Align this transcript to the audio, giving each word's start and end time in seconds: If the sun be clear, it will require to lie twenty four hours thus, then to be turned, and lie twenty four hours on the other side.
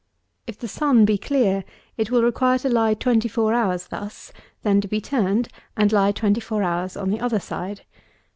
If 0.47 0.57
the 0.57 0.67
sun 0.67 1.05
be 1.05 1.19
clear, 1.19 1.63
it 1.95 2.09
will 2.09 2.23
require 2.23 2.57
to 2.57 2.69
lie 2.69 2.95
twenty 2.95 3.27
four 3.27 3.53
hours 3.53 3.85
thus, 3.89 4.33
then 4.63 4.81
to 4.81 4.87
be 4.87 4.99
turned, 4.99 5.47
and 5.77 5.91
lie 5.91 6.11
twenty 6.11 6.41
four 6.41 6.63
hours 6.63 6.97
on 6.97 7.11
the 7.11 7.19
other 7.19 7.39
side. 7.39 7.81